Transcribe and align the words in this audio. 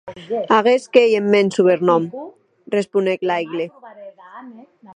Aguest 0.59 0.85
qu’ei 0.93 1.13
eth 1.19 1.29
mèn 1.33 1.47
subernòm, 1.55 2.03
responec 2.77 3.19
Laigle. 3.29 3.65